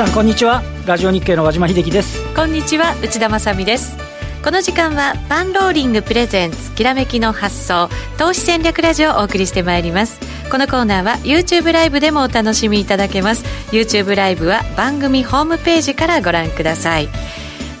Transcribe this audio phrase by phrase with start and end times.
[0.00, 0.62] さんこんにちは。
[0.86, 2.24] ラジオ日経の和島秀樹です。
[2.34, 3.98] こんにちは内田まさです。
[4.42, 10.18] この時間はパンローリングプレゼンツきらめきの発想投資戦略ラジオをお送りしてまいります。
[10.50, 13.44] このコーナーは YouTube ライブでもお楽しみいただけます。
[13.72, 17.08] YouTube ライブは番組ホームページからご覧ください。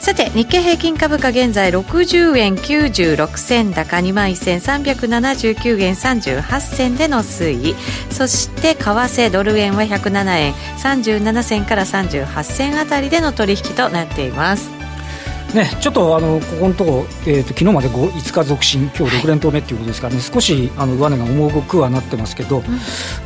[0.00, 7.74] さて日経平均株価現在60円96銭高2万1379円38銭での推移。
[8.10, 14.70] そして為替ドル円は107円37銭から38銭あたりでの取引となっています。
[15.54, 22.64] ね、ちょっとあのここのところ、えーと、昨日まで 5, 5日続伸、今日6連投目ということですからね、少しあの上値が重くはなってますけど、うん、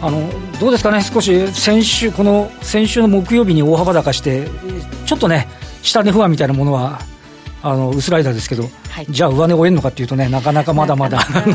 [0.00, 4.48] あのどうですかね、少し先週、この先週の木曜日に大幅高して、
[5.06, 5.48] ちょっとね、
[5.84, 6.98] 下値不安みたいなものは
[7.62, 11.54] あの薄らいだですけど、はい、じゃあ上値をえるのかっていうとねなかなかまだまだ そう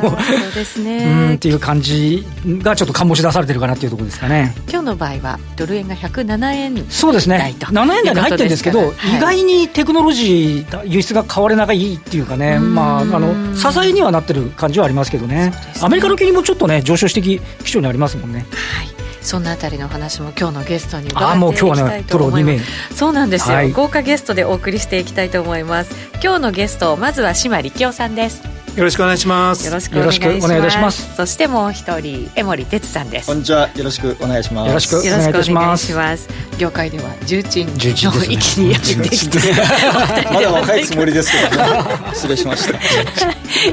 [0.56, 1.06] ですね。
[1.06, 4.56] うんっていう感じがちょっと醸し出されてるかなっていうところですかね。
[4.68, 7.56] 今日の場合はドル円が107円そうですね。
[7.60, 18.48] 7円台に入ってるんですけど、はい、意外にテクノロジー輸出が変われないっていうかねまああの支えにはなってる感じはありますけどね、ね、アメリカの金利もちょっとね上昇してき基調にありますもんね。
[18.50, 18.99] はい
[19.30, 26.10] そんなあたりの話も今日のゲストに伺っていきたいと思います、ね、そうなんですよ、はい、豪華ゲストでお送りしていきたいと思います。
[26.22, 29.68] 今日のゲストまずは島力夫さんですよろしくお願いします。
[29.68, 31.14] よろしくお願いします。
[31.14, 33.28] そしてもう一人江森哲さんです。
[33.28, 33.68] こんにちは。
[33.76, 34.68] よろしくお願いします。
[34.70, 36.30] よろしくお願いします。
[36.58, 39.40] 業界では重鎮の域にやってきて。
[40.34, 41.84] まだ若いつもりですけどね。
[42.14, 42.80] 失礼しました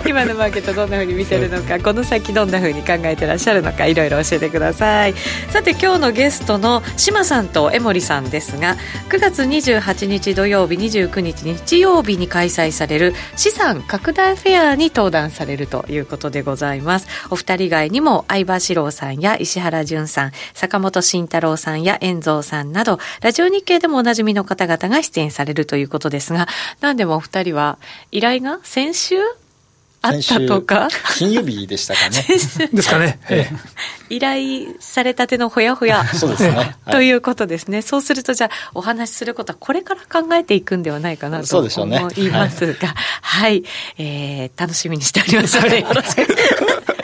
[0.08, 5.14] 今のマーケットどんなふうに見てるのか この先どんなふうに考えてらっしゃるのかいろいろ教えてください。
[5.50, 8.76] さて今日のゲストの島さんと江森さんですが
[9.08, 17.06] 9月28日土曜日29日日曜日に開催される資産拡大フェアに登壇されるということでございます。
[17.30, 26.48] お二人以外にも相葉志郎さんや石原淳さん坂本慎太郎さんや遠蔵さんなどラジオ日経でもおなじみの方々が出演されるということですが
[26.80, 27.78] 何でもお二人は
[28.10, 29.16] 依頼が先週
[30.06, 30.88] あったとか？
[31.16, 32.24] 金曜日でしたかね。
[32.72, 33.48] ですかね、え
[34.10, 36.04] え、依頼されたてのほやほや。
[36.14, 37.82] そうですね、ということですね。
[37.82, 42.86] そうするとじゃあお話しすることはこれから考えていくんではないかなと思いますが、ね、はい、
[43.20, 43.64] はい、
[43.98, 45.80] えー、楽しみにしておりますので。
[45.80, 46.95] よろしく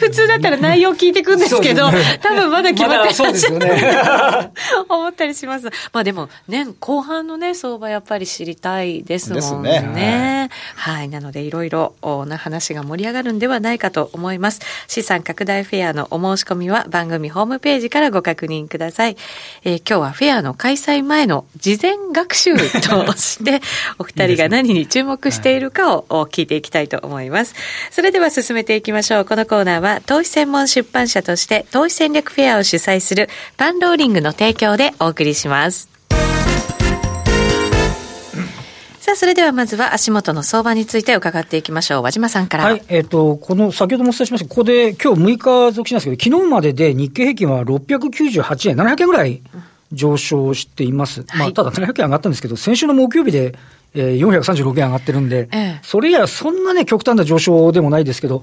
[0.00, 4.52] 普通だったら内容聞いてくんですけど、ね、多分まだ決まってない、ま、ね、
[4.88, 5.66] 思ったりします。
[5.92, 9.80] まあでも、年後半のね、相場やっぱり知りたいですもんね。
[9.80, 11.08] ねはい、はい。
[11.08, 11.94] なので、いろいろ
[12.26, 14.60] な話が盛り上がるんではないかと思います。
[14.88, 19.16] 資産拡大フェアのお申し込みは番組ホームページからご確認ください。
[19.64, 23.60] えー、今日はフェアの開催前の事前学習として、
[23.98, 27.54] お二人が何に注目しているかを聞いていきたいと思います。
[27.90, 29.24] それでは進めていきましょう。
[29.24, 35.90] このコーナーは投資専門出版社として投資戦略フェアを主催するパンローリングの提供でお送りします。
[39.10, 42.02] さあ、それではまずは足元の相場について伺っていきましょう。
[42.02, 42.64] 和島さんから。
[42.64, 49.42] はい、えっ、ー、と、この、先ほどもお伝えしましたここで、今日6日続きなんですけど、昨日までで日経平均は698円、700円ぐらい
[49.90, 51.24] 上昇しています。
[51.34, 53.56] まあ、ただ700円上がったんですけど、先週の木曜日で
[53.94, 58.42] えー、436円上がってるんで、ええ、それ以来はそんなね、極端な上昇でもないですけど、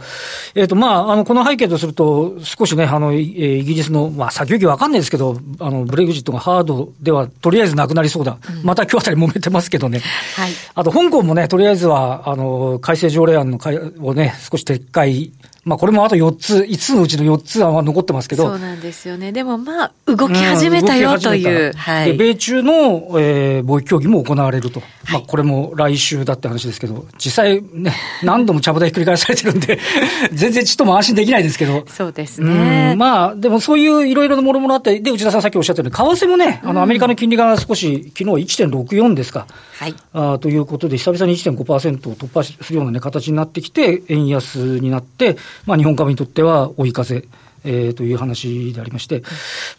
[0.56, 8.38] えっ、ー、と、まあ、あの、この背景とすると、少しね、あの、えー、イギリスの、まあ、先行きわかんないですけど、あの、ブレグジットがハードでは、とりあえずなくなりそうだ。
[8.50, 10.02] うん、また今日あたり揉めてますけどね。
[10.36, 10.52] はい。
[10.75, 13.59] あと、香港もね、とりあえずは、あの、改正条例案の
[14.02, 15.31] をね、少し撤回
[15.68, 18.48] まあこれもあと4つ、5つのうちの4つは残ってますけど。
[18.48, 19.34] そうなんですよね。
[19.34, 21.74] でもまあ、動き始めたよという。
[21.76, 22.12] はい。
[22.12, 22.72] で、米中の、
[23.20, 24.82] えー、貿易協議も行われると。
[25.12, 29.78] まあこれも来週だって話ですけど、実際ね、何度もちゃぶ台ひっくり返されてるんで、
[30.32, 31.84] 全然ちっとも安心できないですけど。
[31.88, 32.96] そうですね。
[32.98, 39.48] まあ、でもそういういろいろなものもあって、で、内田さんさっきおっしゃったように、為替もね、あの、アメリカの金利が少し、昨日1.64ですか。
[39.80, 39.96] はい。
[40.13, 47.27] あということで、久々に1.5%を突破するようなね、形になってきて、円安になって、まあ日本株にとっては追い風。
[47.65, 49.24] えー、という話でありまして、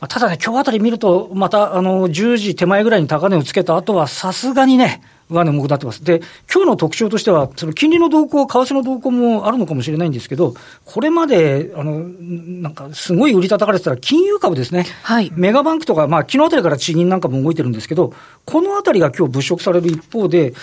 [0.08, 6.02] ただね、今日あたり見ると、またあの10時手前ぐらいに高値をつけた後は、さすがにね、上値重くなってます。
[6.04, 6.20] で、
[6.52, 10.54] 今日の特徴としては、その金利の動向、為替の動向もあるのかもしれないんですけど、
[10.84, 14.86] これまで、あの、なんか、すごい売り叩かれてたら、金融株ですね。
[15.02, 15.30] はい。
[15.34, 18.14] メガバンクとか、まあ、昨日あたりから地銀なんかも動いてるんですけど、
[18.44, 20.54] このあたりが今日物色される一方で、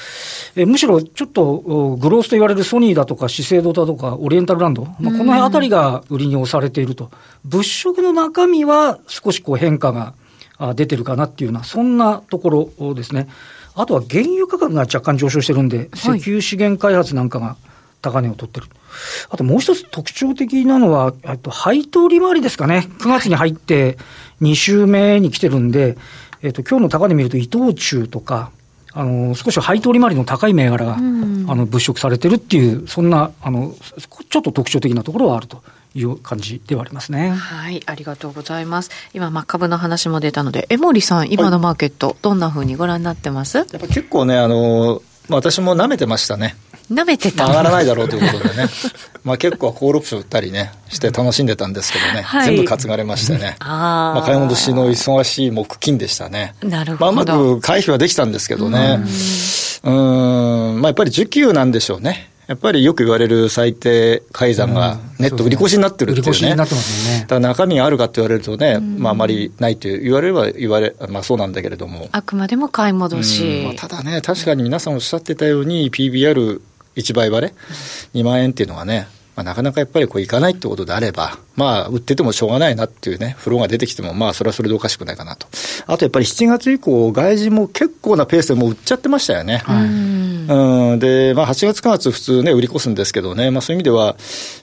[0.56, 7.12] えむしろちょっと、グロースと言われるソニーだとか、資生堂だとか、オリエンタルランド、まあ、この辺あたりが売りに押されていると。
[7.44, 10.14] 物色の中身は少しこう変化が
[10.74, 13.28] 出てるかなっていうような、そんなところですね。
[13.76, 17.58] あとは原油価格が若干上昇してるんで、石油資源開発なんかが
[18.02, 18.68] 高値を取ってる。
[19.30, 22.88] あともう一つ特徴的なのは、と配当利回りですかね。
[23.00, 23.98] 9月に入って
[24.42, 25.98] 2週目に来てるんで、
[26.42, 28.52] えっ、と、今日の高値見ると伊藤忠とか、
[28.94, 33.76] あの、少し配当利回りの高い銘柄が、あの、物色されてるっていう、そんな、あの、
[34.30, 35.64] ちょっと特徴的なところはあると。
[35.96, 37.30] いう感じではありますね。
[37.30, 38.92] はい、ありがとうございます。
[39.14, 43.58] 今、まあ、株の話も出たので、江森さん、今のマーケット、はい、どんなふうにご覧になってます？
[43.58, 46.56] やっぱ結構ね、あの、私も舐めてましたね。
[46.92, 48.70] 舐めてた、上がらないだろうということでね、
[49.24, 56.54] まあ結構、コールオプション売ったりね、して楽しんでたんですけどね、はい、全部担がれましてね、あまあ、買い戻しの忙しい木金でしたね。
[56.62, 57.12] なるほど。
[57.12, 59.00] まあ、うまく回避はできたんですけどね、
[59.84, 62.30] うん、まあやっぱり需給なんでしょうね。
[62.48, 66.30] やっぱりよく言われる最低改ざんがネット売り越しになってるっていうね。
[66.30, 67.22] 売り越しになってますね。
[67.22, 72.10] だから中身があるかって言われるとね、まああまりないと言われれば言われ、まあそうなんだけれども。
[72.12, 73.64] あくまでも買い戻し。
[73.66, 77.54] まあ、ただね、確かに皆さんおっしゃってたように PBR1 倍割れ、
[78.14, 85.48] 2万円っていうのはね、まあ、なかなかやっぱりこういかないってことであれば、まあ、売っててもしょうがないなっていうね、フローが出てきても、まあ、それはそれでおかしくないかなと。
[85.88, 89.62] あとやっぱり7月以降、外人も結構なペースでもう売っちゃってましたよね。
[90.48, 91.00] うん。
[91.00, 94.16] で、まあ、8月、9月、普通ね、売り越すんですけどね、まあ、そういう意味では、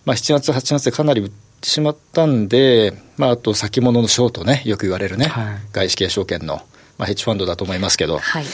[0.05, 1.31] まあ、7月、8月でかなり売っ
[1.61, 6.63] てしまったんで、まあ、あと先物のショートね、よく言われるね、はい、外資系証券の。
[6.99, 8.45] まあ、ヘッジファンドだと思いますけど、はい、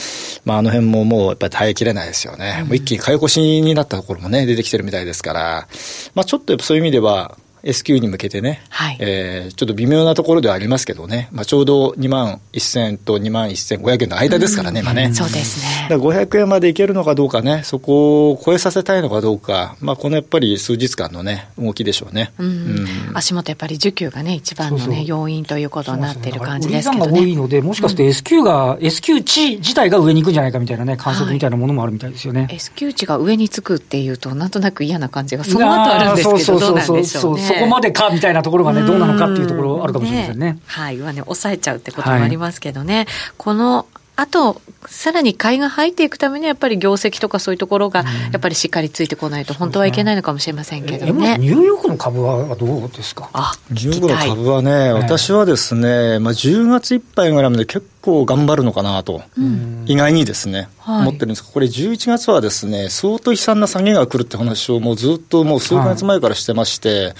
[0.45, 5.67] まあ、あの辺ももうやっぱり耐えきれないですよね、うん、もう一気に買い越しになったところもね、出てきてるみたいですから、
[6.15, 15.13] まあ、ちょっとそういう意味では、S q に向けてね、はい、えー、ちょっと微妙なところではありますけどね、まあ、ちょうど2万1000円と2万1500円の間ですからね、今ね。
[15.13, 15.87] そうですね。
[15.89, 22.31] だ500円までいけるのかどうかね、そこを超えさせたいのかどうか、まあ、このやっぱり数日間のね、動きでしょうね。
[22.37, 22.47] うん。
[22.47, 27.11] うん、足元やっぱり需給がね、一番のね、そうそう要因ということになっている感じですけどね。
[27.11, 32.43] が多いので、もしかして S q が、うん、S q 値自体が上に行くんじゃないかみたいなね、観測みたいなものもあるみたいですよね。
[32.43, 37.48] はい、S q 値が上につくっていうと、なんとなく嫌な感じがその後あるんですけど、どうなんでしょうね。
[37.53, 40.53] そこまでかみたいなところがね、どうなのかっていうところあるかもしれませんね。
[40.53, 42.97] ねはい、上値、抑えちゃうってこともありますけどね。
[42.97, 43.07] はい、
[43.37, 43.85] この
[44.19, 51.37] あと、さらに買いが入っていくためには、やっぱり業績とかそういうところが、やっぱりしっかりついてこないと、本当はいけないのかもしれませんけどね。
[51.39, 53.29] ニューヨークの株はどうですか？
[53.31, 61.43] あニューヨークの株はね、私はですね、まあ、10月いっぱいぐらいまで結構頑張るのかなと、うん、意外にですね、はい、思ってるんです。
[61.43, 67.13] が、これ、11月はですね、相当悲惨な下げが来るって話を、もうずっともう数か月前からしてまして、はい、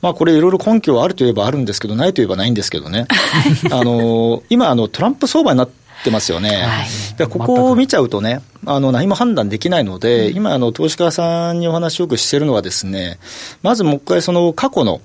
[0.00, 3.06] まあこれ、いろいろ根拠はあるといえばあるんですけど、ないといえばないんですけどね、
[3.70, 6.50] あの今あの、トランプ相場になってってますよね。
[6.50, 13.18] はい、ここを見ちゃうとね、あの何も判断できないので、うん、今あの、投資家さんにお話をよくしてるのはですね、
[13.62, 15.00] まずもう一回その過去の、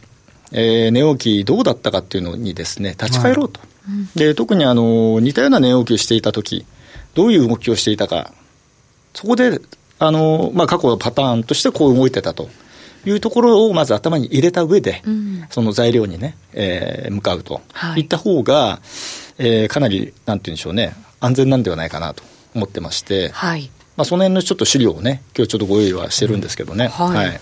[0.51, 3.59] えー、値動きどうだったかっていうのにですね、立ち返ろうと。
[3.59, 3.65] は
[4.15, 6.65] い、で特にあの似たような値動きをしていたとき、
[7.13, 8.33] どういう動きをしていたか、
[9.13, 9.61] そこで
[9.99, 12.49] あの、まあ、過去のパターンとしてこう動いてたと。
[13.05, 18.81] いうところをまず頭に入れた上で、うん、その材料にね、えー、向かうと、はい、いった方が、
[19.37, 22.23] えー、かなり、なんていうんでしょうね、安全なんではないかなと
[22.55, 23.69] 思ってまして、はい。
[23.95, 26.85] まあ、その辺のちょっと資料をね、今日ちょっとご用意はしてるんですけどね。
[26.85, 27.39] うん、はい、はい。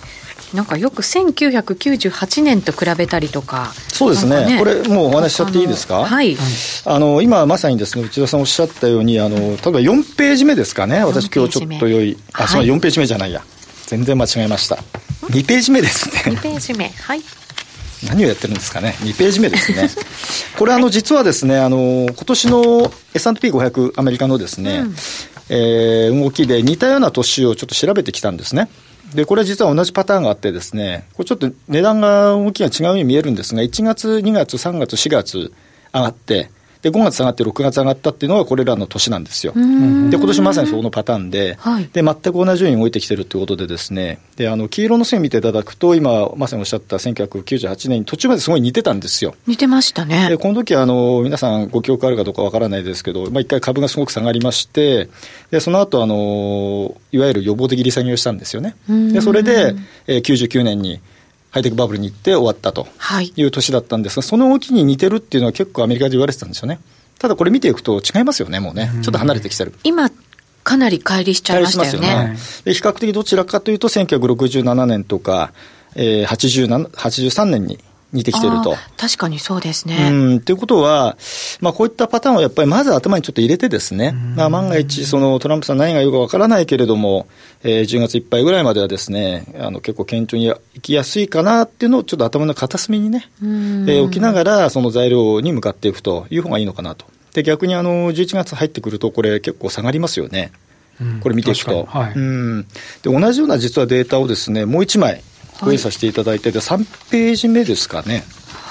[0.53, 6.37] なんかよく1998年と比べたりとか、そうですね、ねこれ、もうお話しちゃっていいですか、はい、
[6.85, 13.43] あの今まさにですね内田さんおっしゃったように、あの例えば4ページ目ですかね、私、今日ちょっと良い、あ、そう、4ページ目じゃないや、
[13.87, 14.77] 全然間違えました、
[15.23, 16.35] 2ページ目ですね。
[16.35, 17.21] 2ページ目、はい
[18.03, 19.89] 何をやってるんですかね、2ページ目ですね。
[20.57, 24.95] これ、あの、実はですね、あの、今年の S&P500 アメリカのですね、うん、
[25.49, 28.69] えー、動きで似たような年をちょっと調べてきたんですね。
[29.13, 35.51] で、これは実は同じパターンがあってですね、これちょっと値段が動きが違うように見えるんですが、1月、2月、3月、4月
[35.93, 36.49] 上がって、
[36.85, 39.53] で、5月下がって6月上がったっていうのがこれらの年なんですよ。
[39.53, 49.33] で、今年まさにそのパターンで、はい、で、全く同じように動いてきてるということでですね、で、あの、黄色の線見ていただくと、今、まさにおっしゃった1998年に途中まですごい似てたんですよ。
[49.47, 50.29] 似てましたね。
[50.29, 55.09] で、この時あの、皆さんご記憶あるかどうかわからないですけど、まあ一回株がすごく下がりまして、
[55.49, 58.75] で、その後あの、いわゆる予防的利下げをしたんですよね。
[58.87, 59.75] で、それで、
[60.05, 60.99] えー、99年に、
[61.55, 62.85] ハイテクバブルに行って終わったと
[63.37, 66.81] いう年だったんですが、はい、その動きに似てるっていうのは結構アメリカで言われてたんですよね。
[67.17, 68.91] ただこれ見ていくと違いますよね、もうね。
[69.01, 69.73] ちょっと離れてきてる。
[69.85, 70.09] 今、
[70.65, 72.11] かなり乖離しちゃいましたよね。
[72.11, 75.53] よねで比較的どちらかというと、1967年とか、
[75.95, 77.79] えー、83年に
[78.15, 78.75] 似てきてると。
[78.97, 80.09] 確かにそうですね。
[80.11, 80.39] うん。
[80.39, 81.17] ということは、
[81.59, 87.27] まあこういったパターンをやっぱりまず頭にちょっと入れてですね、まあ万が一、そのトランプさん何が言うかわからないけれども、
[87.63, 97.05] えー、10月いっぱいぐらいまではですね、あの結構堅調にいきやすいかなっていうのをちょっと頭の片隅にね、えー、置きながらその材料に向かっていくという方がいいのかなと。
[97.33, 100.51] で、逆にあの、11月入ってくるとこれ結構下がりますよね。
[101.21, 102.61] これ見ていくと、はい、うん
[103.03, 105.21] で同じような実はデータをですねもう1枚
[105.61, 108.23] ご用意させていただいて、はい、3ページ目ですかね、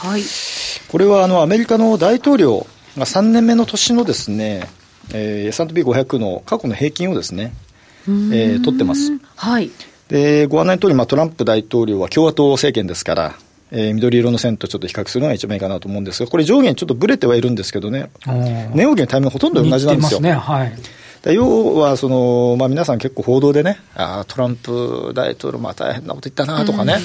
[0.03, 0.23] はい、
[0.89, 4.69] これはあのアメリカの大統領3年目の年のですね、
[5.13, 7.53] えー、S&P500 の過去の平均をですね、
[8.07, 9.11] えー、取ってます。
[9.37, 9.71] はい。
[10.09, 13.35] で、ご案内の通り、まあ、トランプ大統領は共和党政権ですから、
[13.73, 20.21] えー、緑色の線とちょっと比較するのが一番いいかなと思うんですが、これ上限ちょっとぶれてはいるんですけどね、値動きのタイミングほとんど同じなんですよ。
[20.21, 20.33] ね。
[20.33, 20.73] はい、
[21.33, 26.99] 要はその、まあ、皆さん結構報道でね、あトランプ大統領、まあ大変なこと言ったなとかね、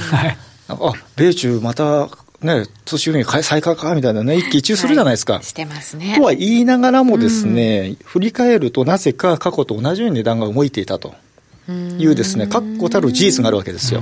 [0.69, 2.09] うん、あ米中また
[2.41, 5.33] ね、通信運営再開かみたいなね、一喜一憂するじゃないですか。
[5.33, 6.15] はい、してますね。
[6.15, 11.13] とは言いながらもですね、うん、振り返るとなぜか過去と同じように値段が動いていたと。
[11.99, 14.01] いうですね、確固たる事実があるわけですよ。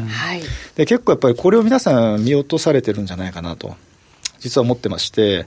[0.75, 3.75] で結構やっぱりこれを皆さん見落とされてるんじゃないかなと。
[4.39, 5.46] 実は思ってまして、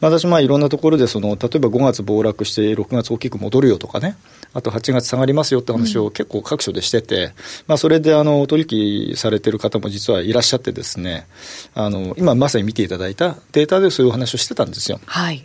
[0.00, 4.16] 私、まあいろんなところでその、例えば5月暴落して6月大きく戻るよとかね、
[4.52, 7.32] あと8月下がりますよって話を結構各所でしてて、うん、
[7.68, 11.26] まあそれであの取引されてる方も実はいらっしゃってですね、
[11.74, 15.00] あの、今まさに見ていただいたデータでそういうお話をしてたんですよ。
[15.06, 15.44] はい。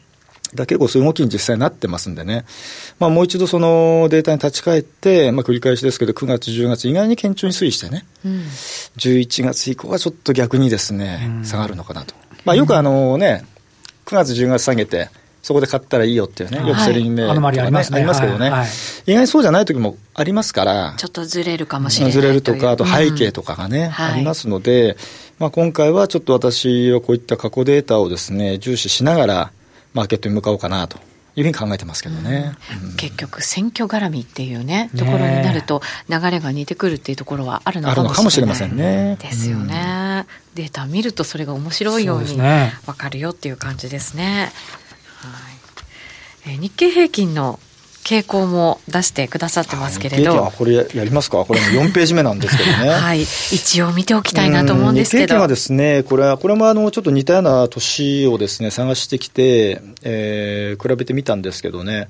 [0.56, 2.46] だ結構そういう動きに実際なってますんでね、
[3.00, 8.42] まあ、もう一度そのデータに立ち返って、まあ、繰り返しですけど、9月、10月、意外に堅調に推移してね、うん、
[8.98, 12.16] 11月以降はちょっと逆にですね、下がるのかなと。
[12.46, 13.46] まあ、よくあのね、
[14.06, 15.10] 9月、10月下げて、
[15.42, 17.52] そこで買ったらいいよっていうね、よくセリング、ね、ありま
[17.84, 18.60] す、ね、ありますけどね、はい。
[18.60, 18.70] はい、
[19.06, 24.98] 意外にそうじゃない時もありますから、ちょっとずれるかもしれないずれるとか、あと背景とかがね、うん、ありますので、
[25.38, 29.52] まあ、今回はちょっと私はこういった過去データをですね、重視しながら、
[29.94, 31.00] マーケットに向かおうかなと。
[31.36, 32.54] いうふうに考えてますけどね、
[32.84, 39.18] うん、結局、選挙絡みっていうね、ところになると、流れが似てくるっていうところはあるのかもしれませんね。
[39.22, 39.70] ですよね、うん、
[40.56, 44.52] データ見ると、それが面白いように分かるよっていう感じですね。
[46.46, 47.60] はい、え日経平均の
[48.04, 52.90] 傾向も出してくださってますけれど、これやりますか、これも4ページ目なんですけどね。
[52.90, 55.24] はい、一応見ておきたいなと思うんですけど。
[55.26, 62.10] 日経はですね、これは、これもあの、ちょっと似たような年をですね、探してきて、えー、比べてみたんですけどね、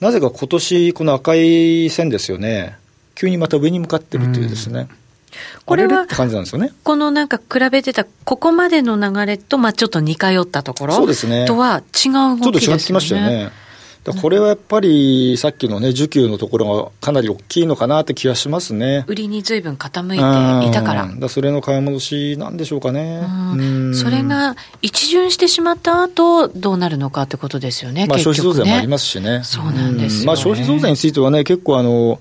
[0.00, 2.76] なぜか今年この赤い線ですよね、
[3.14, 4.88] 急にまた上に向かってるっていうですね。
[5.64, 6.72] これは、感じなんですよね。
[6.82, 11.46] このなんか比べてた、ここまでの流れと、まあちょっと似通ったところそうですね。
[11.46, 12.38] とは違う動きですよね。
[12.40, 13.50] ちょっと違ってきましたよね。
[14.04, 19.04] これはやっぱりさっきのね、需給のところがかなり大きいのかなって気がしますね。
[19.06, 21.10] 売りにずいぶん傾いていたから。
[21.14, 23.22] だそれの買い戻しなんでしょうかね。
[23.94, 29.42] それが一巡してしまった後、どうなるのかってことですよね、まあ、消費増税もありますしね。
[29.44, 32.18] そうなんです、ね、まあ、消費増税についてはね、結構あの、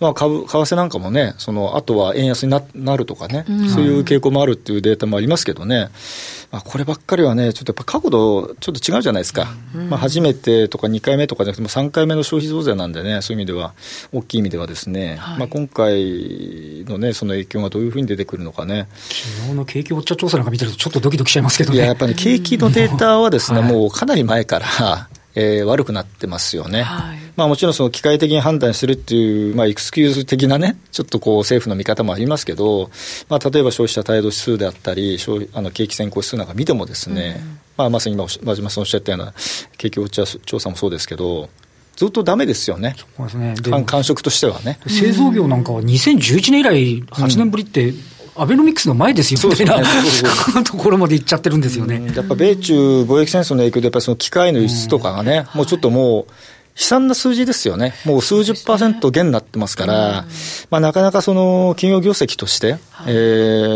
[0.00, 5.88] まあ株、為替なんかもね、その、あとは円安にななるとかね、そういう傾向もあるっていうデータもありますけどね。
[6.54, 13.74] まあ、こればっかりはね、ちょっとやっぱ角度、ちょっと違うじゃないですか、うん、まあ、初めてとか2回目とかじゃなくて、も3回目の消費増税なんでね、そういう意味では、
[14.12, 18.86] 大きい意味ではですね、はい、まあ、今回のね、その影響がどういうふうに出てくるのかね。
[18.94, 21.78] 昨日の景気ウォッチャー調査なんか見てると、ちょっとドキドキしちゃいますけどね。
[21.78, 26.82] いや、やっぱり、ね、景気のデータはですね、もうかなり前から、えー、悪くなってますよね。
[26.82, 32.90] はい、まあもちろんその機械的に判断するっていう、まあエクスキューズ的なね、ちょっとこう政府の見方もありますけど、
[33.28, 35.18] まあ例えば消費者態度指数であったり、
[35.52, 39.34] あの景気先行指数なんか見てもですね、うん、まあまさに今、和島さんおっしゃったような
[39.76, 41.48] 景気ウォッチャー調査もそうですけど、
[41.96, 44.78] ずっとだめですよね、そうですね感触としてはね。
[44.86, 47.92] 製造業なんかは2011年以来、8年ぶりって、
[48.36, 52.12] アベノミクスの前ですよみたいな、ところまでいっちゃってるんですよね。
[52.14, 56.32] やっぱ米中貿易戦争の影響で、やっぱりその機械の輸出とかがね、もうちょっともう、
[56.76, 57.94] 悲惨な数字ですよね。
[58.04, 60.24] もう数十パーセント減になってますから、
[60.70, 63.10] まあなかなかその企業業績として、え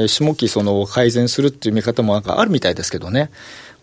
[0.05, 3.31] ー、下期その改善するっていう見方もなんかあるみたいですけどね。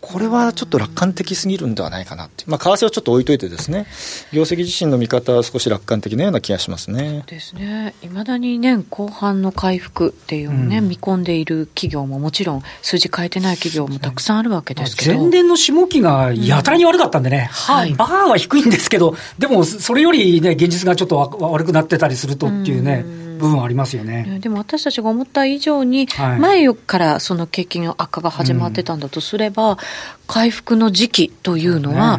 [0.06, 3.86] これはちょっと楽観的すぎるんではないかなって、まあ、為替はちょっと置いといてですね、
[4.32, 7.24] 業績自身の見方は少し楽観的なような気がしますね。
[7.26, 7.92] ですね。
[8.02, 15.18] いまだに年後半の回復っていうのをね、うん、見込んでいる企業ももちろん、数字変えてない企業もたくさんあるわけですけど。
[15.18, 23.02] 前年の下期がやたらに悪かったんでね、うん、はい、バーは低いんですけど、でもそれよりね、現実がちょっと悪くなってたりするとっていうね。
[23.04, 24.38] うん部分ありますよね。
[24.40, 29.78] でも私たちが思った以上に、前からその景気の悪化が始まってたんだとすれば、
[30.26, 32.18] 回復の時期というのは、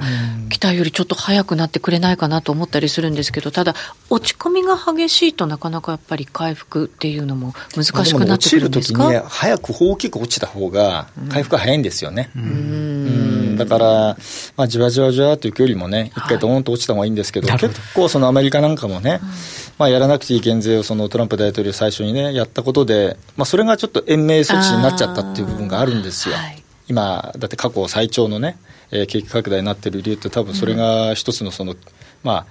[0.49, 3.75] 期待よりちょっと早くなってくれないかなと思ったりするんですけど、ただ、
[4.09, 12.29] 落ち込みが激しいとなかなかやっぱり回復っていうのも難しくなってくるんですか、落ちるときに、早く大きく落ちた方が回復が早いんですよね。
[12.35, 13.57] うん。
[13.57, 14.17] だから、
[14.55, 19.29] まあ、じわじわじわというよりもね、一回ドーンと落ちた方がいいんですけど、はい、結構そのアメリカなんかもね、うん
[19.77, 26.35] まあ、やらなくていい減税をそのトランプ大統領最初にね、やったことで、まあ、それがちょっと延命措置になっちゃったっていう部分があるんですよ。
[26.35, 28.57] はい、今、だって過去最長のね、
[28.91, 31.75] えー、景気拡大になってる理由って多分それが一つのその、
[32.23, 32.45] まあ、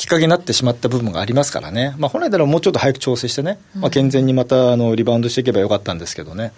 [0.00, 6.54] きっかけになってしまった部分がありますからね、まあ、本来ならもうちょっと早く調整してね、まあ、健全にまたあのリバウンドしていけばよかったんですけどね、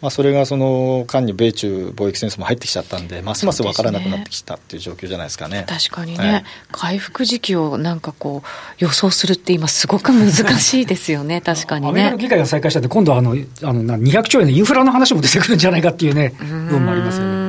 [0.00, 5.58] まあ、それがその間に米中貿易戦争も入ってきちゃったんで、ますます分からなくなってきたっていう状況じゃないですかね。
[5.58, 8.48] ね確かにね、はい、回復時期をなんかこう、
[8.78, 11.88] 予想するって今、すごく難しいですよね、 確かにね。
[11.90, 17.45] アメリカの議会が再開したって、今度はあのあの200兆円のインフラの話も出てくるんじゃないかっていうね、部分もありますよね。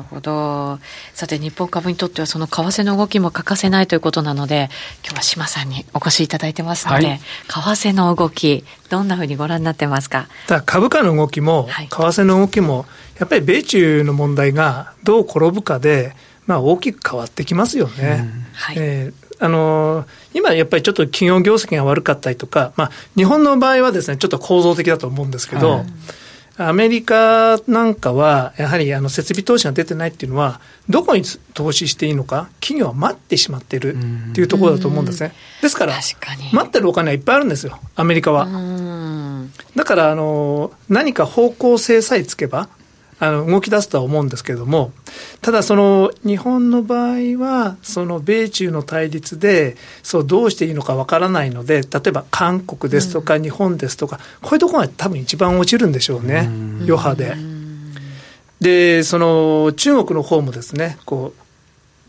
[0.00, 0.78] なるほど。
[1.12, 4.70] さて、日本株にとってはその為替の動きも欠かせないということなので、
[5.04, 10.28] 今日は島さんにお越しいただいてますので、はい、為替の動き、どんなふうにご覧になってますか？
[10.48, 12.86] だ株価の動きも、為替の動きも、
[13.18, 16.14] やっぱり米中の問題がどう転ぶかで、
[16.46, 18.20] まあ、大きく変わってきますよね。
[18.22, 20.04] うんはい、えーあの
[20.34, 25.86] 今やっぱりちょっと企業業績が悪かったりとか、まあ、日本の場合はですね、ちょっと構造的だと思うんですけど、
[26.62, 31.22] アメリカなんかは、やはりあの設備投資が出てないっていうのは、どこに
[31.54, 35.32] 投資していいのか、企業は待ってしまってるっていうところだと思うんですね。
[35.62, 35.94] ですから、
[36.52, 38.46] 待ってるお金はいっぱいあるんですよ、アメリカは。
[39.74, 42.68] だからあの、何か方向性さえつけば、
[43.20, 44.92] あの動き出すとは思うんですけれども、
[45.42, 56.48] ただ、その日本の場合は、その米中の対立で、そうどうしていいのかわからないので、例えば韓国ですとか、日本ですとか、こういうところが多分一番落ちるんでしょうね、
[56.80, 57.36] 余波で。
[58.60, 61.40] で、その中国の方もですね、こう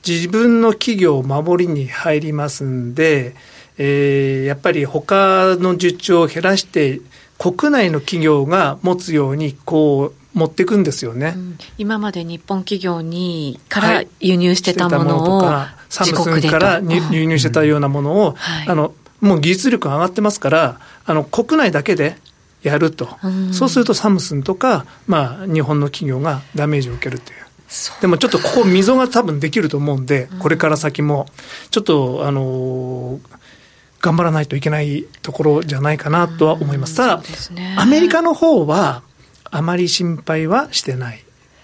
[0.07, 3.35] 自分の企業を守りに入りますんで、
[3.77, 7.01] えー、やっぱり他の受注を減らして、
[7.37, 22.15] 国内の企業が持つようにこう持っていくんですよね、うん、今まで日本企業にから輸入してたものを、はい、サムスンから輸入してたようなものを、はい、あのもう技術力が上がってますからあの国内だけで
[22.63, 27.41] やると、うん、そうするとサムスンとか、まあ、日本の企業がダメージを受けるという。
[28.01, 31.25] でもちょっとここ溝が多分できると思うんで、これから先も、
[31.69, 33.19] ちょっと、あのー、
[34.01, 36.95] 頑張らないといけないところじゃないかなとは思います。
[36.97, 37.23] ただ、
[37.77, 39.03] アメリカの方は、
[39.51, 41.23] あまり心配はしてない、ね、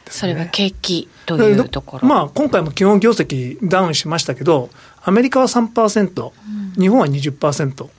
[0.09, 4.69] それは景気というところ、まあ、今回も基本業績ダウンしましたけど、
[5.03, 6.31] アメリカは3%、
[6.75, 7.89] うん、日本は20%、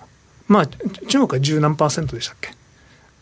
[0.46, 2.51] まあ、中国は十何パーセントでしたっけ？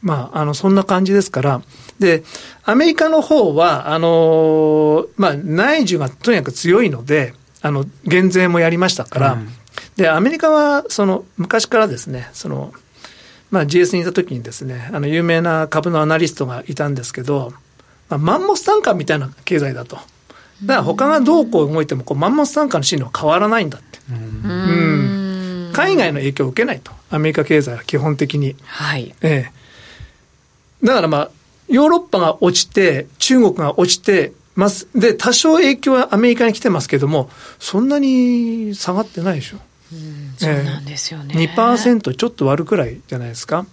[0.03, 1.63] まあ、あの、そんな感じですから、
[1.99, 2.23] で、
[2.65, 9.49] アメリカの方は、あの、まあ、内需がとにかく強いので、あの、減税もやりましたから、うん、
[9.97, 12.73] で、アメリカは、その、昔からですね、その、
[13.51, 17.53] まあ、GS にいた時にですね、あの有名な株のアナリストがいたんですけど、
[18.09, 19.97] まあ、マンモス単価みたいな経済だと。
[19.97, 23.99] だから他がどうこう動いてもこうマンモス単価の進路は変わらないんだって。
[24.11, 26.93] うん、海外の影響を受けないと。
[27.11, 28.57] アメリカ経済は基本的に。
[28.65, 29.15] はい。
[29.23, 30.87] ええ。
[30.87, 31.31] だからまあ、
[31.69, 34.89] ヨーロッパが落ちて、中国が落ちてます。
[34.95, 39.59] で、多少影響はアメリカに来てますけども、そんなに下がってないでしょ。
[40.37, 41.35] そうなんですよね。
[41.39, 43.67] えー、2%ちょっと割るくらいじゃないですか。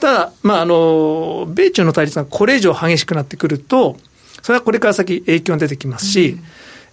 [0.00, 3.96] ただ、まあ、あの、米中の対立がこれ以上激しくなってくると、
[4.42, 6.38] それはこれから先影響が出てきますし、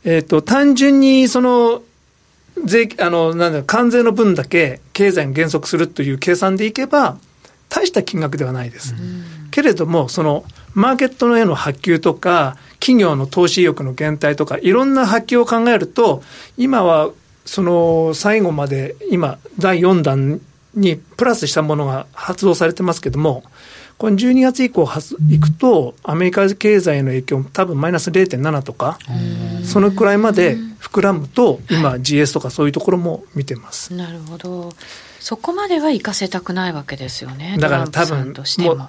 [0.06, 1.82] うん、えっ、ー、と、単純にその、
[2.64, 7.18] 税、あの、なんだ関税の分だけ経済が減速するという計算でいけば、
[7.70, 8.94] 大した金額ではないです。
[8.94, 16.24] うん、けれども、その、マーケットのへの波及とか、企業の投資意欲の減退とか、いろんな波及を考えると、
[16.58, 17.12] 今は
[17.46, 20.42] その最後まで今、第4弾
[20.76, 23.44] にプラスしたものが発動されてますけれども、
[23.98, 24.90] これ12月以降
[25.30, 28.98] いくと、アメリカ経済への影響、多分マイナス0.7とか、
[29.64, 33.94] そのくらいまで膨らむと、今、GS とかそういうところも見てます。
[33.94, 34.74] なるほど。
[35.20, 37.58] そこまでは行かせたくないわけですよね。
[37.60, 38.82] だから多分、もう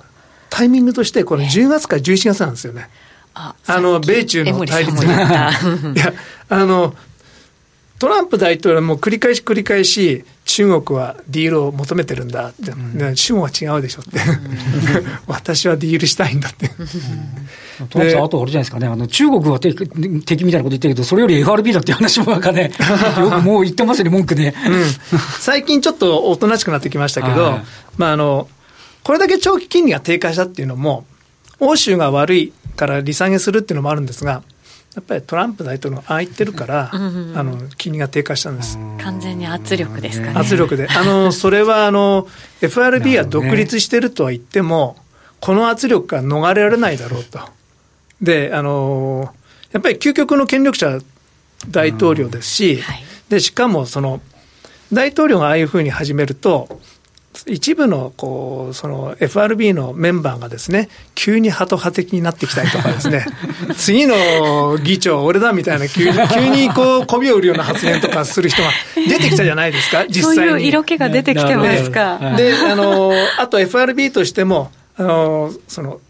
[0.48, 2.88] タイミングとして、これ10月から11月なんですよね。
[3.34, 5.04] あの、米中の対立。
[5.04, 6.14] いや、
[6.48, 6.94] あの、
[8.02, 14.18] トランプ大統領も繰り返し繰り返し、中国はディールを求めてるんだって、うん、中国は違うでしょって、
[15.28, 16.68] 私はディールしたいんだって。
[17.90, 19.86] トランプさん、あとあれじゃないですかね、あの中国は敵
[20.24, 22.72] 敵みたいなこと言ってるけど、それより FRB だっていう話もなんかね、
[23.20, 24.84] よくもう言ってますよね、文句で、うん。
[25.38, 27.62] 最近ちょっとおとなしくなってきましたけど、はい、
[27.98, 28.48] まああの、
[29.04, 31.06] これだけ長期金利が低下したっていうのも、
[31.60, 34.42] 欧州が悪いから利下げするっていうのもあるんですが、
[34.94, 38.78] やっぱりトランプ大統領ああ言ってるから、うんうん、あの金利が低下したんです。
[39.02, 40.32] 完全に圧力ですかね。
[40.36, 40.86] 圧力で。
[40.92, 42.28] あのそれはあの
[42.60, 45.02] FRB は独立してるとは言っても、ね、
[45.40, 47.40] この圧力が逃れられないだろうと。
[48.20, 49.34] であの
[49.72, 50.98] やっぱり究極の権力者
[51.68, 54.20] 大統領ですし、はい、でしかもその
[54.92, 56.80] 大統領がああいうふうに始めると
[57.46, 63.26] 一部のこうその FRB のメンバーがですね、急にハト派的になってきたりとかですね、
[63.76, 70.50] 次の議長、俺だみたいな、急に急にこう、媚びを売るような発言とかする人が出てきたじゃないですか、 実際に。
[70.50, 72.18] そういう色気が出てきてますか。
[72.18, 76.00] ね、で、あの、あと FRB としても、あの、その、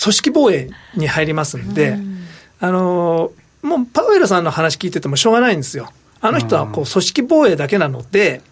[0.00, 2.26] 組織防衛に入りますんで、ん
[2.60, 3.30] あの、
[3.62, 5.90] もうパウエルさんの話聞いててもしょうがないんですよ。
[6.20, 8.42] あの人はこう組織防衛だけなので、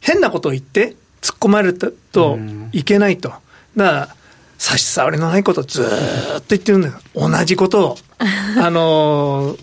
[0.00, 2.38] 変なことを言って、突っ込まれると
[2.72, 3.30] いけないと。
[3.30, 3.42] だか
[3.76, 4.16] ら、
[4.58, 6.94] 差し障りのないことをずっと言ってるんだよ。
[7.14, 7.98] 同じことを。
[8.20, 9.58] あのー、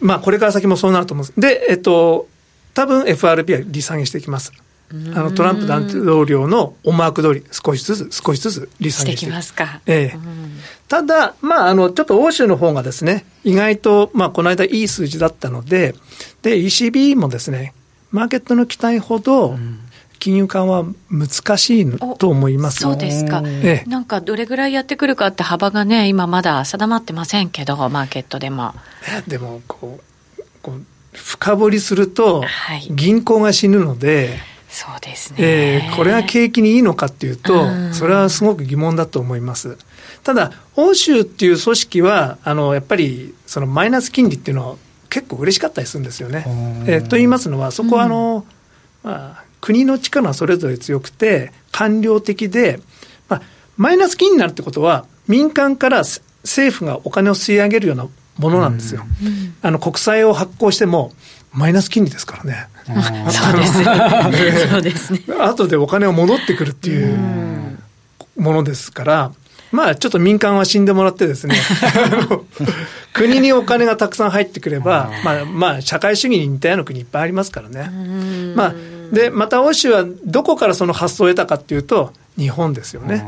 [0.00, 1.40] まあ、これから先もそうなると思うんです。
[1.40, 2.28] で、えっと、
[2.74, 4.52] 多分 FRB は利下げしていきます。
[5.14, 9.80] あのトランプ大統領の思惑通り、少しずつ、少しずつ利下げしていきますか。
[9.86, 10.18] ええ、
[10.86, 15.94] ただ、まあ、あの、ちょっと欧州の方がですね、意外と、まあ、この間いい数字だったので、
[16.42, 17.72] で、ECB もですね、
[18.10, 19.56] マーケットの期待ほど、
[20.22, 22.78] 金融緩和難しいと思います。
[22.78, 28.72] そうですか、ええ、なんかどれぐらいやってくるかって幅がね、今まだ定まってませんけど、マーケットでも。
[29.26, 29.98] でもこ
[30.38, 30.82] うこう
[31.12, 32.44] 深掘りすると、
[32.88, 39.76] 銀行が死ぬので、はいそうですね、えー、これが景気にいいのかっていうと、それはすごく疑問だと思います。
[40.24, 44.76] ただ、欧州っていう組織は、あのやっぱりそのマイナス金利っていうのは
[45.10, 46.44] 結構嬉しかったりするんですよね。
[46.86, 48.46] えー、と言いますのは、そこはあの、
[49.04, 52.80] うん、まあ、国の力はそれぞれ強くて、官僚的で、
[53.28, 53.42] まあ、
[53.78, 56.02] マイナス金になるってことは、民間から
[56.42, 59.04] 政府がお金を吸い上げるようなものなんですよ。
[59.22, 61.12] うん、あの国債を発行しても、
[61.52, 62.66] マイナス金利ですからね。
[62.86, 63.86] そうですね。
[64.68, 65.20] そうですね。
[65.40, 67.78] 後でお金を戻ってくるっていう
[68.36, 69.32] ものですから、
[69.70, 71.54] まあちょっと民間は死んでもらってですね、
[73.14, 77.90] 国にお金がたくさん入ってくれば、まあまあ社会主義に似たような国いっぱいありますからね。
[78.54, 78.74] まあ、
[79.12, 83.24] で、また欧州はどこからその発想を得たかっていうと、日本ですよね。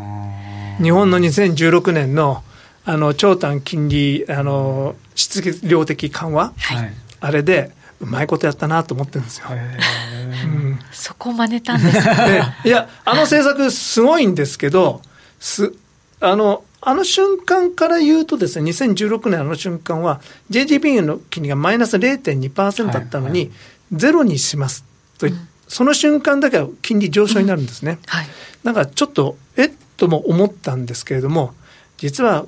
[0.82, 2.42] 日本の2016年の
[2.86, 9.46] あの長短金利、あの質量的緩和、はい、あれで、うまいことやったなと思ってるんですよ。
[9.50, 12.28] うん、そこ真似たんですか、
[12.64, 15.00] いや、あの政策すごいんですけど、
[15.40, 15.72] す、
[16.20, 20.20] あの、あの瞬間から言うとですね、2016年あの瞬間は、
[20.50, 23.50] JGB の金利がマイナス0.2%だったのに、
[23.92, 24.84] ゼロにします
[25.16, 27.98] と、うん、その瞬間だけは金利上昇になるんですね。
[28.02, 28.26] う んはい、
[28.62, 31.54] なんかちょっと、えっとも思ったんですけれども、
[31.98, 32.46] 実は、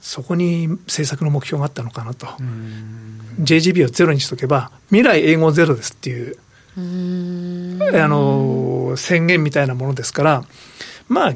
[0.00, 2.28] そこに政策の目標があったのかなと。
[3.40, 6.36] JGB をゼロにしとけば、未来英語ゼロですっていう、
[6.78, 10.44] あの、宣言みたいなものですから、
[11.08, 11.34] まあ、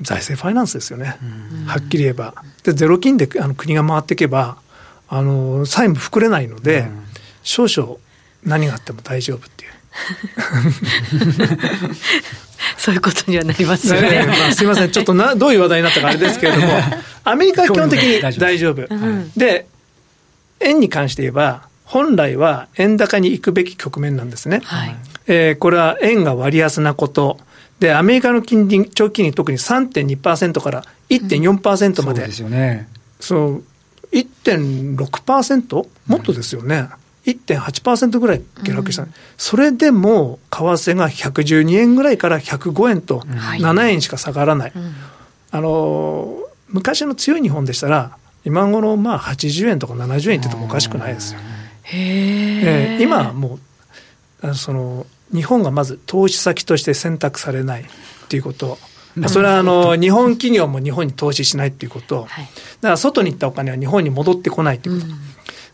[0.00, 1.16] 財政ファイナンスですよね。
[1.66, 2.34] はっきり言えば。
[2.64, 4.58] で、ゼロ金であの国が回っていけば、
[5.08, 6.88] あの、債務膨れないので、
[7.42, 7.98] 少々
[8.46, 9.72] 何があっても大丈夫っていう。
[12.78, 14.10] そういうことにはなりますよね。
[14.10, 16.66] ねまあ、すみません、ちょっとなどういう話題になったかあれですけれども、
[17.24, 18.86] アメリカは基本的に大丈夫。
[19.36, 19.66] で、
[20.60, 24.60] 円に関して言えば、本来は円高に行くべき局面なんですね。
[24.64, 27.38] はい、えー、これは円が割安なこと。
[27.80, 32.22] で、アメリカの金利、長期金利特に3.2%から1.4%まで。
[32.22, 32.88] うん、そうですよね。
[33.20, 33.62] そう、
[34.12, 35.86] 1.6%?
[36.06, 36.76] もっとですよね。
[36.76, 36.88] うん
[37.26, 44.94] 1.8%ぐらい下落した、うん、それでも為替が112円ぐらいから105円と7円しか下がらない、うん、
[45.50, 51.40] あの昔の強い日本でしたら今頃まあ80円とか70円って言ってもおかしくないですよ。
[51.92, 53.58] えー、今はも
[54.42, 57.84] うその日本がまず投資先として選択されないっ
[58.28, 58.78] ていうこと。
[59.28, 62.50] それはあの日本企業も日本に投資しないっていうこと、はい、だ
[62.82, 65.20] から外に行ったお金は日本に戻ってこないっていうこと、うん、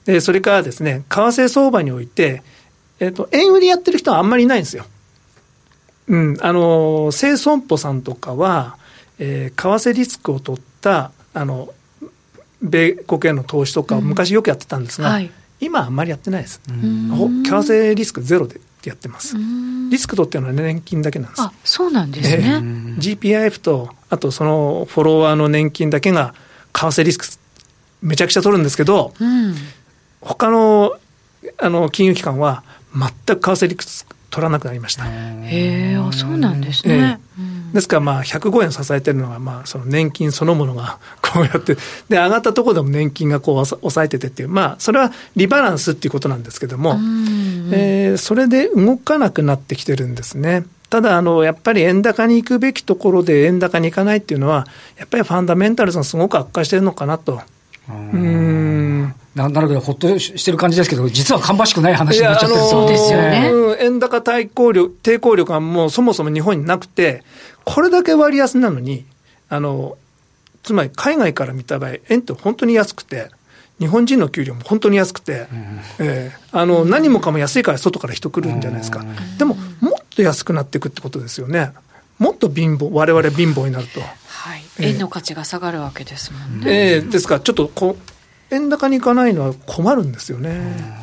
[0.05, 2.43] でそれからですね為替相場において、
[2.99, 4.85] えーと、円売りやってる人はあんまりいないんですよ。
[6.09, 8.77] うん、あの清損保さんとかは、
[9.19, 11.73] えー、為替リスクを取ったあの
[12.61, 16.61] 米国への投資とかを昔よくやってたんですが、うんはい、今はあんまりやってないです。
[16.67, 19.37] 為替リスクゼロでやってます。
[19.91, 21.43] リスク取ってるのは年金だけなんです。
[21.43, 22.61] あ、そうなんですね。
[22.99, 26.35] GPIF と、あとそのフォロワーの年金だけが
[26.73, 27.27] 為替リスク
[28.03, 29.55] めちゃくちゃ取るんですけど、うん、
[30.23, 30.97] 他の
[31.59, 32.63] あの金融機関は
[32.95, 35.05] 全く為替リスク取らなくなりました。
[35.05, 37.19] へえ、あ、そうなんですね。
[37.39, 41.75] えーですからまあ105円支えてるのはまあその年金そのものが こうやって
[42.09, 46.99] で上がったところでも年金がこう抑えててっていうまあそれはリバランスっていうことなんですけども、
[47.71, 50.65] えー、それで動かなくなってきてるんですね。
[50.91, 54.67] ただあのやっぱり円高に行くべきところで円高に行かないっていうのは
[54.99, 57.41] やっぱりファンダメンタルズがすごく悪化してるのかなと。
[57.88, 59.14] うん。
[59.35, 63.51] ななるほど、ほっとしてる感じですけど、実は芳しくない話になっちゃってるそうですよね。
[63.81, 67.25] 円高対抗力、抵抗力がもうそもそも日本になくて、
[67.64, 69.05] これだけ割安なのに、
[69.49, 69.97] あの、
[70.62, 73.31] つまり海外から見た場合、円って本当に安くて、
[73.79, 81.73] 日本人の給料も本当に安くて、うん、えー、あの何もかも安いから外から人来るんじゃないですか、うん、でも、もっと安くなっていくってことですよね、
[82.18, 84.01] もっと貧乏、われわれ貧乏になると。
[84.79, 86.95] はい、円の価値が下がるわけですもんね。
[86.95, 87.97] えー、ですから、ちょっとこ
[88.51, 91.03] 円高にいかないのは困るんですよね。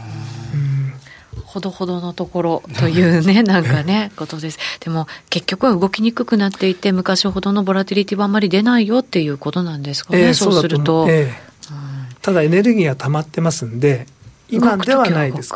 [1.50, 4.60] ほどほどのところというね、 なんかね、ことです。
[4.82, 11.08] でも、結局は動きにくくなっていて、昔ほどのボラティリティはあんまり出ないよっていうことなんですかね、えー、そうすると。
[11.10, 14.06] えーうん、ただ、エネルギーが溜まってますんで、
[14.50, 15.52] 今ではないです。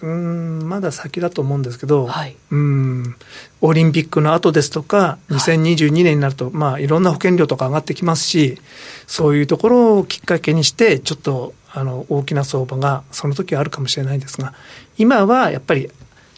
[0.00, 3.16] うんまだ先だと思うんですけど、はい、うん
[3.60, 8.58] オリンピックの後ですとか、2022年になると、はいまあ、いろんな保険料とか上がってきますし、
[9.06, 14.54] そういうところをきっかけにして、ちょっとあの大きな相場がその時はあるかもしれないですが、
[14.96, 15.90] 今はやっぱり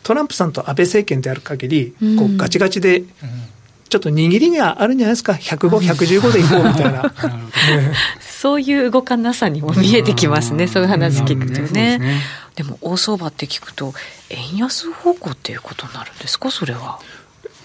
[0.02, 3.04] トランプさんと安倍政権である限り、こうガチガチで、
[3.90, 7.12] ちょっと握りがあるんじゃないですか、105、115でいこうみたいな。
[8.22, 11.98] そういう動かなさにも見えてきますね、そういう話聞くとね。
[11.98, 12.22] ね。
[12.54, 13.92] でも、大相場って聞くと、
[14.30, 17.00] 円安方向っていうことになるんですか、それは。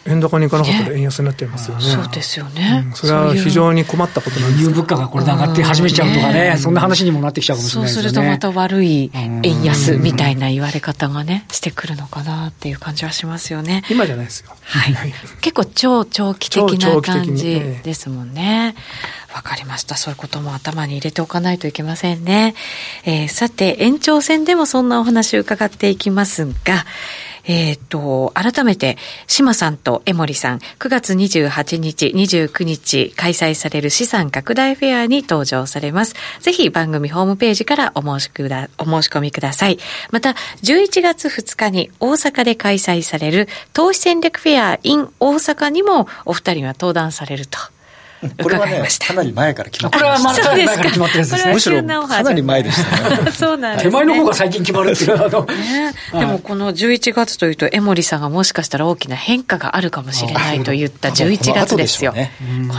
[0.07, 1.83] 円高にいかなかったら円安になってますよね。
[1.83, 8.03] そうですよね、うん、それは非常に困ったことなんです輸入物価がこれで上がって始めちゃうとかね、そんな話にもなってきちゃうかもしれないですね。
[8.03, 13.83] そうするとまた悪い円安みたいな言われ方がね、してくるのかなっていう感じはしますよね。
[13.89, 14.51] 今じゃないですよ。
[14.61, 14.95] はい。
[15.41, 18.75] 結構超長期的な感じですもんね。
[19.33, 19.95] わかりました。
[19.95, 22.55] そういうことも頭に入れておかないといけませんね。
[23.03, 26.85] えー、さて、延長戦でもそんなお話を伺っていきますが、
[27.47, 36.15] えっ、と、改めて、島さんと江森さん、9月28日、29日開催される資産拡大フェアに登場されます。
[36.39, 39.77] ぜひ番組ホームページからお申しくだお申し込みください。
[40.11, 47.74] また、11月2日に大阪で開催される投資戦略フェア in 大阪にもお二人は登壇されると。
[48.41, 51.53] これはね、かなり前から決まってこれはまだ前から決まってるんですね。
[51.53, 53.31] むしろかなり前でしたね。
[53.33, 55.13] そうなんです、ね、手前の方が最近決まるっていう。
[55.13, 62.13] あのね、でもこの11月というと、江森さんがもしかしたら大きな変化があるかもしれないと言った11月ですよ。
[62.13, 62.17] こ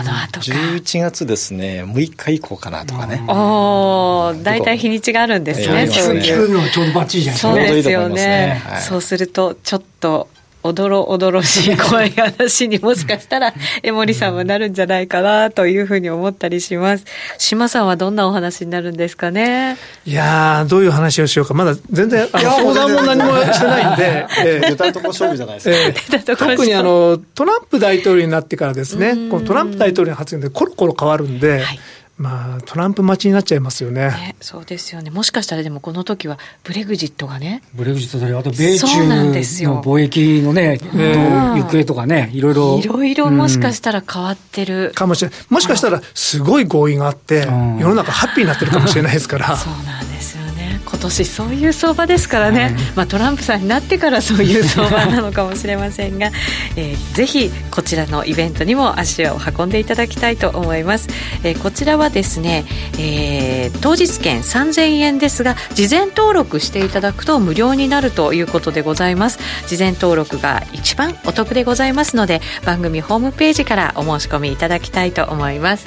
[0.03, 0.47] の後か。
[0.47, 3.23] 11月ですね、6日以降かなとかね。
[3.29, 5.87] お大体日にちがあるんですね。
[5.87, 7.51] そういうのちょうどバッチリじゃないですか。
[7.51, 8.63] そうですよね。
[8.89, 10.29] そうすると、ちょっと、
[10.67, 17.05] おどろおどろしい怖い話にもしかしたら 江森さんはなるんじゃないかなというふうに思ったりします。
[17.39, 19.77] 島さんはどんなお話になるんですかね？
[20.05, 21.55] いやどういう話をしようか。
[21.55, 29.15] まだ全然あの相談も何もしてないんで、えー、出たとこ勝負じゃないですか、えー、特にあのトランプ大統領になってからですね。
[29.31, 31.81] このトランプ大統領の発言でコロコロ変わるんで、はい
[32.19, 42.81] まあ、トランプ待ちになっちゃいますよね、ね、そうですよね、もしかしたらでもこの時はブレグジットがね、ブレグジットで、あと米中の貿易のね、行方とかね、いろいろ。
[42.83, 49.57] いろいろもしかしたら変わってる、うん、かもしれない、もしかしたらすごい合意があって、世の中ハッピーになってるかもしれないですから。
[49.57, 50.46] そうなんですよ
[50.87, 56.31] 今年そういう相場ですからね、はい、まあ、トランプさんになってからそういう相場なのかもしれませんが、
[56.77, 61.09] えー、ぜひこちらのイベントにも足を運んでいただきたいと思います、
[61.43, 62.65] えー、こちらはですね、
[62.99, 69.39] えー、当日券3000円ですが事前登録していただくと無料になるということでございます。
[69.67, 75.87] 事前登録が一番お得でございますので番組ホームページからお申し込みいただきたいと思います。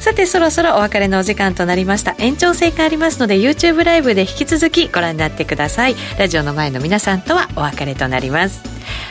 [0.00, 2.14] さてそろそろお別れのお時間となりました。
[2.18, 8.62] 延長戦がありますので YouTube ライブで引き続きご覧になってくださいラジオの前の皆さんとはお別れとなります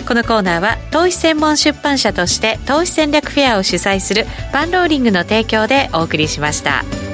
[0.07, 7.10] このコーナーは投資専門出版社として投資戦略フェアを主催するパンローリングの提供でお送りしました。